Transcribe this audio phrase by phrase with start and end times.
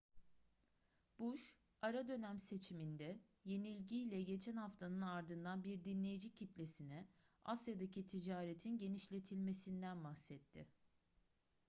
[1.19, 7.07] bush ara dönem seçiminde yenilgiyle geçen haftanın ardından bir dinleyici kitlesine
[7.45, 10.67] asya'daki ticaretin genişletilmesinden bahsetti